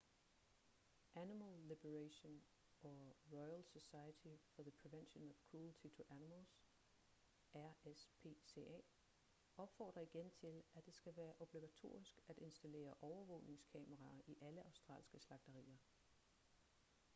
animal 1.15 1.55
liberation 1.71 2.41
og 2.83 3.17
royal 3.31 3.63
society 3.63 4.35
for 4.55 4.63
the 4.63 4.71
prevention 4.81 5.23
of 5.29 5.43
cruelty 5.51 5.89
to 5.97 6.03
animals 6.09 6.57
rspca 7.53 8.81
opfordrer 9.57 10.01
igen 10.01 10.29
til 10.29 10.63
at 10.73 10.85
det 10.85 10.93
skal 10.95 11.15
være 11.15 11.33
obligatorisk 11.39 12.19
at 12.27 12.37
installere 12.37 12.93
overvågningskameraer 13.01 14.21
i 14.27 14.37
alle 14.41 14.65
australske 14.65 15.19
slagterier 15.19 15.77